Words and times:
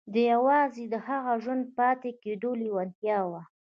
دا 0.13 0.21
یوازې 0.33 0.83
د 0.89 0.95
هغه 1.07 1.33
د 1.37 1.39
ژوندي 1.43 1.71
پاتې 1.77 2.09
کېدو 2.23 2.49
لېوالتیا 2.61 3.19
وه 3.29 3.41